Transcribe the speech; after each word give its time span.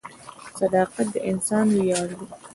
•صداقت 0.59 1.07
د 1.13 1.15
انسان 1.31 1.65
ویاړ 1.75 2.09
دی. 2.19 2.25